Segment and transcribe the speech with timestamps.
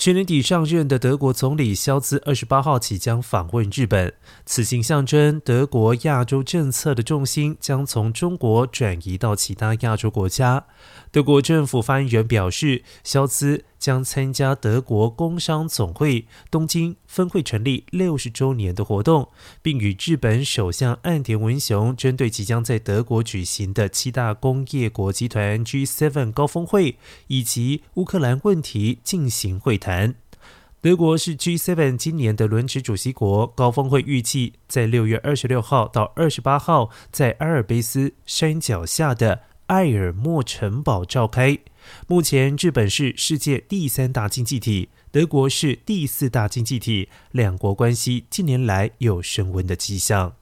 [0.00, 4.14] 去年底上任的德国总理肖兹二十八号起将访问日本，
[4.46, 10.64] 此行象征德国亚洲政策的重心将从中国转移到其他亚洲国家。
[11.12, 19.30] 德国政府发言人表示，肖兹将参加德国工商总会东京分会成立六十周年的活动，
[19.62, 30.14] 并与日本首相岸田文雄针对即将在德国举行的七大工业国集团 G7 高峰会以及乌克兰问题进行会谈。
[30.82, 39.42] 德国是 G7 今年的轮值主席国，高峰会预计在六月二十六号到二十八号在阿尔卑斯山脚下的。
[39.70, 41.56] 埃尔默城堡召开。
[42.08, 50.34] 目前，日本是世界第三大经济体，德国是第四大经济体，两国关系近年来有升温的迹象。